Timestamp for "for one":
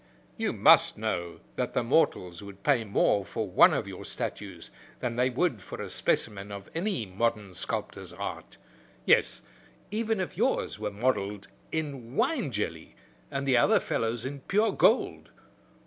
3.23-3.71